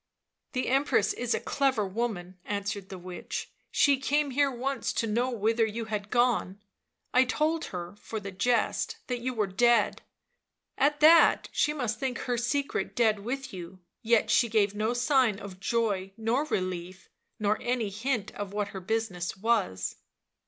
[0.53, 5.29] "The Empress is a clever woman," answered the witch," she came here once to know
[5.29, 6.59] whither you had gone.
[7.13, 10.01] I told her, for the jest, that you were dead.
[10.75, 15.37] At that she must think her secret dead with you, yet she gave no sign
[15.37, 17.07] of joy nor relief,
[17.37, 19.97] nor any hint of what her business was."